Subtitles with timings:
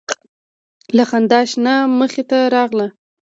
[0.95, 2.87] له خندا شنه مخې ته راغله